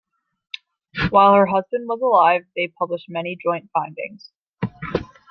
[1.11, 4.31] While her husband was alive, they published many joint findings.